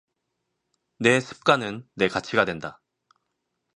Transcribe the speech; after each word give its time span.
네 0.97 1.19
습관은 1.21 1.87
네 1.93 2.07
가치가 2.07 2.43
된다. 2.43 2.81